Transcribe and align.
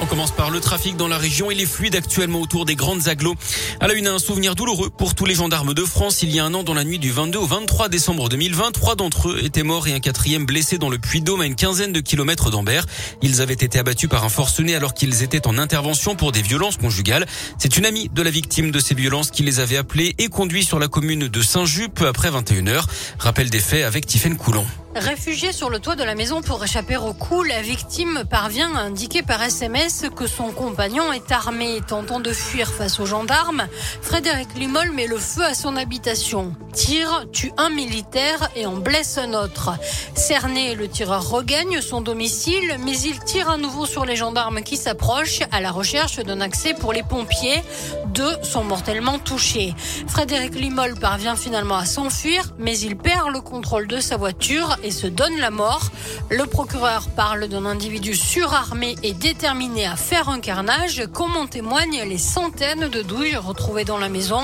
On 0.00 0.06
commence 0.06 0.32
par 0.32 0.50
le 0.50 0.58
trafic 0.58 0.96
dans 0.96 1.06
la 1.06 1.18
région. 1.18 1.52
Il 1.52 1.60
est 1.60 1.66
fluide 1.66 1.94
actuellement 1.94 2.40
autour 2.40 2.64
des 2.64 2.74
grandes 2.74 3.06
agglos. 3.06 3.36
À 3.78 3.86
la 3.86 3.94
une, 3.94 4.08
un 4.08 4.18
souvenir 4.18 4.56
douloureux 4.56 4.90
pour 4.90 5.14
tous 5.14 5.24
les 5.24 5.36
gendarmes 5.36 5.72
de 5.72 5.84
France. 5.84 6.22
Il 6.22 6.34
y 6.34 6.40
a 6.40 6.44
un 6.44 6.52
an, 6.54 6.64
dans 6.64 6.74
la 6.74 6.82
nuit 6.82 6.98
du 6.98 7.12
22 7.12 7.38
au 7.38 7.46
23 7.46 7.88
décembre 7.88 8.28
2020, 8.28 8.72
trois 8.72 8.96
d'entre 8.96 9.28
eux 9.28 9.38
étaient 9.44 9.62
morts 9.62 9.86
et 9.86 9.92
un 9.92 10.00
quatrième 10.00 10.46
blessé 10.46 10.78
dans 10.78 10.90
le 10.90 10.98
Puy-Dôme 10.98 11.40
à 11.40 11.46
une 11.46 11.54
quinzaine 11.54 11.92
de 11.92 12.00
kilomètres 12.00 12.50
d'Ambert. 12.50 12.86
Ils 13.22 13.40
avaient 13.40 13.54
été 13.54 13.78
abattus 13.78 14.08
par 14.08 14.24
un 14.24 14.30
forcené 14.30 14.74
alors 14.74 14.92
qu'ils 14.92 15.22
étaient 15.22 15.46
en 15.46 15.58
intervention 15.58 16.16
pour 16.16 16.32
des 16.32 16.42
violences 16.42 16.76
conjugales. 16.76 17.24
C'est 17.56 17.76
une 17.76 17.86
amie 17.86 18.08
de 18.08 18.22
la 18.22 18.30
victime 18.30 18.72
de 18.72 18.80
ces 18.80 18.96
violences 18.96 19.30
qui 19.30 19.44
les 19.44 19.60
avait 19.60 19.76
appelés 19.76 20.16
et 20.18 20.26
conduits 20.26 20.64
sur 20.64 20.80
la 20.80 20.88
commune 20.88 21.28
de 21.28 21.42
Saint-Just 21.42 21.90
peu 21.90 22.08
après 22.08 22.30
21h. 22.30 22.82
Rappel 23.20 23.48
des 23.48 23.60
faits 23.60 23.84
avec 23.84 24.06
Tiffaine 24.06 24.36
Coulon. 24.36 24.66
Réfugiée 24.98 25.52
sur 25.52 25.70
le 25.70 25.78
toit 25.78 25.94
de 25.94 26.02
la 26.02 26.16
maison 26.16 26.42
pour 26.42 26.62
échapper 26.64 26.96
au 26.96 27.12
coup, 27.12 27.44
la 27.44 27.62
victime 27.62 28.24
parvient 28.28 28.74
à 28.74 28.80
indiquer 28.80 29.22
par 29.22 29.40
SMS 29.40 30.06
que 30.14 30.26
son 30.26 30.50
compagnon 30.50 31.12
est 31.12 31.30
armé. 31.30 31.80
Tentant 31.86 32.18
de 32.18 32.32
fuir 32.32 32.68
face 32.68 32.98
aux 32.98 33.06
gendarmes, 33.06 33.68
Frédéric 34.02 34.48
Limol 34.56 34.90
met 34.90 35.06
le 35.06 35.18
feu 35.18 35.44
à 35.44 35.54
son 35.54 35.76
habitation. 35.76 36.52
Tire, 36.72 37.26
tue 37.32 37.52
un 37.58 37.70
militaire 37.70 38.50
et 38.56 38.66
en 38.66 38.76
blesse 38.76 39.18
un 39.18 39.34
autre. 39.34 39.70
Cerné, 40.16 40.74
le 40.74 40.88
tireur 40.88 41.30
regagne 41.30 41.80
son 41.80 42.00
domicile, 42.00 42.76
mais 42.84 42.98
il 42.98 43.20
tire 43.20 43.50
à 43.50 43.56
nouveau 43.56 43.86
sur 43.86 44.04
les 44.04 44.16
gendarmes 44.16 44.62
qui 44.62 44.76
s'approchent 44.76 45.42
à 45.52 45.60
la 45.60 45.70
recherche 45.70 46.16
d'un 46.16 46.40
accès 46.40 46.74
pour 46.74 46.92
les 46.92 47.04
pompiers. 47.04 47.62
Deux 48.08 48.36
sont 48.42 48.64
mortellement 48.64 49.20
touchés. 49.20 49.74
Frédéric 50.08 50.56
Limol 50.56 50.96
parvient 50.96 51.36
finalement 51.36 51.76
à 51.76 51.84
s'enfuir, 51.84 52.52
mais 52.58 52.76
il 52.76 52.96
perd 52.96 53.30
le 53.30 53.40
contrôle 53.40 53.86
de 53.86 54.00
sa 54.00 54.16
voiture 54.16 54.76
se 54.92 55.06
donne 55.06 55.36
la 55.38 55.50
mort. 55.50 55.90
Le 56.30 56.46
procureur 56.46 57.08
parle 57.08 57.48
d'un 57.48 57.66
individu 57.66 58.14
surarmé 58.14 58.96
et 59.02 59.12
déterminé 59.12 59.86
à 59.86 59.96
faire 59.96 60.28
un 60.28 60.40
carnage, 60.40 61.04
comme 61.12 61.36
en 61.36 61.46
témoignent 61.46 62.04
les 62.04 62.18
centaines 62.18 62.88
de 62.88 63.02
douilles 63.02 63.36
retrouvées 63.36 63.84
dans 63.84 63.98
la 63.98 64.08
maison. 64.08 64.40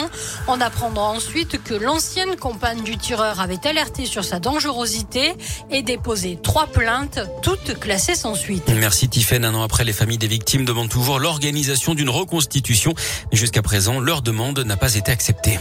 On 0.49 0.61
apprendra 0.61 1.11
ensuite 1.11 1.63
que 1.63 1.75
l'ancienne 1.75 2.37
compagne 2.37 2.83
du 2.83 2.97
tireur 2.97 3.41
avait 3.41 3.67
alerté 3.67 4.07
sur 4.07 4.25
sa 4.25 4.39
dangerosité 4.39 5.35
et 5.71 5.83
déposé 5.83 6.39
trois 6.43 6.67
plaintes, 6.67 7.21
toutes 7.43 7.79
classées 7.79 8.15
sans 8.15 8.35
suite. 8.35 8.71
Merci 8.75 9.09
Tiffaine. 9.09 9.45
Un 9.45 9.55
an 9.55 9.63
après, 9.63 9.85
les 9.85 9.93
familles 9.93 10.19
des 10.19 10.27
victimes 10.27 10.65
demandent 10.65 10.89
toujours 10.89 11.19
l'organisation 11.19 11.95
d'une 11.95 12.11
reconstitution. 12.11 12.95
Jusqu'à 13.33 13.63
présent, 13.63 14.01
leur 14.01 14.23
demande 14.23 14.59
n'a 14.61 14.77
pas 14.77 14.95
été 14.95 15.11
acceptée. 15.13 15.59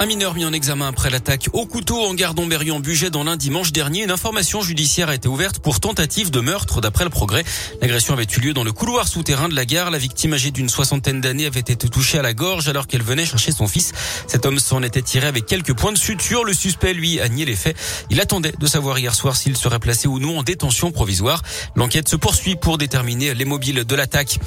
Un 0.00 0.06
mineur 0.06 0.34
mis 0.34 0.44
en 0.44 0.52
examen 0.52 0.86
après 0.86 1.10
l'attaque 1.10 1.48
au 1.52 1.66
couteau 1.66 2.04
en 2.04 2.14
gare 2.14 2.32
d'Amberieu 2.32 2.72
en 2.72 2.78
Bugey 2.78 3.10
dans 3.10 3.24
l'un 3.24 3.36
dimanche 3.36 3.72
dernier. 3.72 4.04
Une 4.04 4.12
information 4.12 4.60
judiciaire 4.60 5.08
a 5.08 5.14
été 5.16 5.26
ouverte 5.26 5.58
pour 5.58 5.80
tentative 5.80 6.30
de 6.30 6.38
meurtre 6.38 6.80
d'après 6.80 7.02
le 7.02 7.10
progrès. 7.10 7.42
L'agression 7.80 8.14
avait 8.14 8.26
eu 8.36 8.38
lieu 8.38 8.52
dans 8.52 8.62
le 8.62 8.70
couloir 8.70 9.08
souterrain 9.08 9.48
de 9.48 9.56
la 9.56 9.64
gare. 9.64 9.90
La 9.90 9.98
victime 9.98 10.34
âgée 10.34 10.52
d'une 10.52 10.68
soixantaine 10.68 11.20
d'années 11.20 11.46
avait 11.46 11.58
été 11.58 11.88
touchée 11.88 12.16
à 12.16 12.22
la 12.22 12.32
gorge 12.32 12.68
alors 12.68 12.86
qu'elle 12.86 13.02
venait 13.02 13.26
chercher 13.26 13.50
son 13.50 13.66
fils. 13.66 13.92
Cet 14.28 14.46
homme 14.46 14.60
s'en 14.60 14.84
était 14.84 15.02
tiré 15.02 15.26
avec 15.26 15.46
quelques 15.46 15.74
points 15.74 15.90
de 15.90 15.98
suture. 15.98 16.44
Le 16.44 16.52
suspect, 16.52 16.94
lui, 16.94 17.18
a 17.18 17.28
nié 17.28 17.44
les 17.44 17.56
faits. 17.56 17.76
Il 18.08 18.20
attendait 18.20 18.54
de 18.56 18.66
savoir 18.68 19.00
hier 19.00 19.16
soir 19.16 19.34
s'il 19.34 19.56
serait 19.56 19.80
placé 19.80 20.06
ou 20.06 20.20
non 20.20 20.38
en 20.38 20.42
détention 20.44 20.92
provisoire. 20.92 21.42
L'enquête 21.74 22.08
se 22.08 22.14
poursuit 22.14 22.54
pour 22.54 22.78
déterminer 22.78 23.34
les 23.34 23.44
mobiles 23.44 23.84
de 23.84 23.94
l'attaque. 23.96 24.38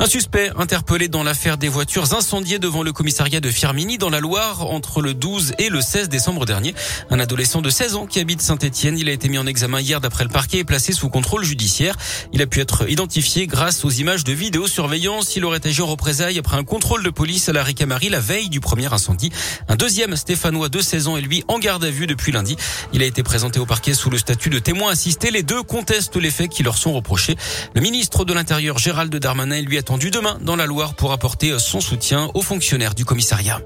Un 0.00 0.06
suspect 0.06 0.50
interpellé 0.58 1.08
dans 1.08 1.22
l'affaire 1.22 1.56
des 1.56 1.68
voitures 1.68 2.12
incendiées 2.12 2.58
devant 2.58 2.82
le 2.82 2.92
commissariat 2.92 3.40
de 3.40 3.50
Firmini 3.50 3.96
dans 3.96 4.10
la 4.10 4.20
Loire 4.20 4.66
entre 4.66 4.97
le 5.02 5.14
12 5.14 5.54
et 5.58 5.68
le 5.68 5.80
16 5.80 6.08
décembre 6.08 6.46
dernier. 6.46 6.74
Un 7.10 7.20
adolescent 7.20 7.62
de 7.62 7.70
16 7.70 7.96
ans 7.96 8.06
qui 8.06 8.20
habite 8.20 8.40
Saint-Etienne. 8.42 8.98
Il 8.98 9.08
a 9.08 9.12
été 9.12 9.28
mis 9.28 9.38
en 9.38 9.46
examen 9.46 9.80
hier 9.80 10.00
d'après 10.00 10.24
le 10.24 10.30
parquet 10.30 10.58
et 10.58 10.64
placé 10.64 10.92
sous 10.92 11.08
contrôle 11.08 11.44
judiciaire. 11.44 11.96
Il 12.32 12.42
a 12.42 12.46
pu 12.46 12.60
être 12.60 12.90
identifié 12.90 13.46
grâce 13.46 13.84
aux 13.84 13.90
images 13.90 14.24
de 14.24 14.32
vidéosurveillance. 14.32 15.36
Il 15.36 15.44
aurait 15.44 15.66
agi 15.66 15.82
en 15.82 15.86
représailles 15.86 16.38
après 16.38 16.56
un 16.56 16.64
contrôle 16.64 17.02
de 17.02 17.10
police 17.10 17.48
à 17.48 17.52
la 17.52 17.62
Ricamari 17.62 18.08
la 18.08 18.20
veille 18.20 18.48
du 18.48 18.60
premier 18.60 18.92
incendie. 18.92 19.30
Un 19.68 19.76
deuxième 19.76 20.16
Stéphanois 20.16 20.68
de 20.68 20.80
16 20.80 21.08
ans 21.08 21.16
est 21.16 21.22
lui 21.22 21.44
en 21.48 21.58
garde 21.58 21.84
à 21.84 21.90
vue 21.90 22.06
depuis 22.06 22.32
lundi. 22.32 22.56
Il 22.92 23.02
a 23.02 23.06
été 23.06 23.22
présenté 23.22 23.58
au 23.58 23.66
parquet 23.66 23.94
sous 23.94 24.10
le 24.10 24.18
statut 24.18 24.50
de 24.50 24.58
témoin 24.58 24.90
assisté. 24.90 25.30
Les 25.30 25.42
deux 25.42 25.62
contestent 25.62 26.16
les 26.16 26.30
faits 26.30 26.50
qui 26.50 26.62
leur 26.62 26.78
sont 26.78 26.92
reprochés. 26.92 27.36
Le 27.74 27.80
ministre 27.80 28.24
de 28.24 28.32
l'Intérieur 28.32 28.78
Gérald 28.78 29.14
Darmanin 29.14 29.56
est 29.56 29.62
lui 29.62 29.78
attendu 29.78 30.10
demain 30.10 30.38
dans 30.40 30.56
la 30.56 30.66
Loire 30.66 30.94
pour 30.94 31.12
apporter 31.12 31.58
son 31.58 31.80
soutien 31.80 32.30
aux 32.34 32.42
fonctionnaires 32.42 32.94
du 32.94 33.04
commissariat. 33.04 33.60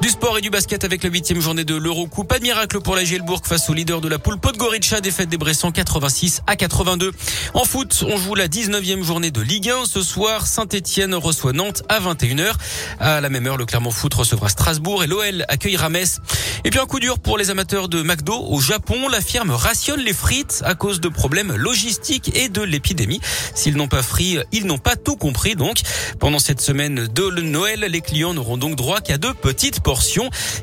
Du 0.00 0.08
sport 0.08 0.38
et 0.38 0.40
du 0.40 0.48
basket 0.48 0.82
avec 0.84 1.02
la 1.02 1.10
huitième 1.10 1.40
journée 1.40 1.64
de 1.64 1.74
l'Eurocoupe. 1.74 2.26
Pas 2.26 2.38
de 2.38 2.42
miracle 2.42 2.80
pour 2.80 2.96
la 2.96 3.04
Gielbourg 3.04 3.42
face 3.44 3.68
au 3.68 3.74
leader 3.74 4.00
de 4.00 4.08
la 4.08 4.18
poule 4.18 4.38
Podgorica, 4.38 5.02
défaite 5.02 5.28
des 5.28 5.36
Bressans 5.36 5.72
86 5.72 6.40
à 6.46 6.56
82. 6.56 7.12
En 7.52 7.64
foot, 7.66 8.04
on 8.08 8.16
joue 8.16 8.34
la 8.34 8.48
19e 8.48 9.02
journée 9.02 9.30
de 9.30 9.42
Ligue 9.42 9.68
1. 9.68 9.84
Ce 9.84 10.02
soir, 10.02 10.46
Saint-Etienne 10.46 11.14
reçoit 11.14 11.52
Nantes 11.52 11.82
à 11.90 12.00
21h. 12.00 12.52
À 12.98 13.20
la 13.20 13.28
même 13.28 13.46
heure, 13.46 13.58
le 13.58 13.66
Clermont 13.66 13.90
Foot 13.90 14.14
recevra 14.14 14.48
Strasbourg 14.48 15.04
et 15.04 15.06
l'OL 15.06 15.44
accueillera 15.48 15.90
Metz. 15.90 16.20
Et 16.64 16.70
puis 16.70 16.80
un 16.80 16.86
coup 16.86 17.00
dur 17.00 17.18
pour 17.18 17.38
les 17.38 17.50
amateurs 17.50 17.88
de 17.88 18.02
McDo 18.02 18.34
au 18.34 18.60
Japon. 18.60 19.08
La 19.08 19.20
firme 19.20 19.50
rationne 19.50 20.00
les 20.00 20.12
frites 20.14 20.62
à 20.64 20.74
cause 20.74 21.00
de 21.00 21.08
problèmes 21.08 21.54
logistiques 21.54 22.32
et 22.34 22.48
de 22.48 22.62
l'épidémie. 22.62 23.20
S'ils 23.54 23.76
n'ont 23.76 23.88
pas 23.88 24.02
frit, 24.02 24.38
ils 24.52 24.66
n'ont 24.66 24.78
pas 24.78 24.96
tout 24.96 25.16
compris 25.16 25.54
donc. 25.54 25.80
Pendant 26.18 26.38
cette 26.38 26.60
semaine 26.60 27.06
de 27.06 27.30
Noël, 27.42 27.80
les 27.80 28.00
clients 28.00 28.34
n'auront 28.34 28.56
donc 28.56 28.76
droit 28.76 29.00
qu'à 29.00 29.18
deux 29.18 29.34
petites 29.34 29.80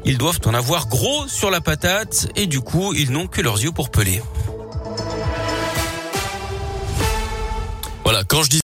ils 0.05 0.17
doivent 0.17 0.39
en 0.45 0.53
avoir 0.53 0.87
gros 0.87 1.27
sur 1.27 1.49
la 1.49 1.61
patate 1.61 2.27
et 2.35 2.47
du 2.47 2.61
coup, 2.61 2.93
ils 2.93 3.11
n'ont 3.11 3.27
que 3.27 3.41
leurs 3.41 3.61
yeux 3.61 3.71
pour 3.71 3.89
peler. 3.89 4.21
Voilà, 8.03 8.23
quand 8.23 8.41
je 8.41 8.49
dis 8.49 8.55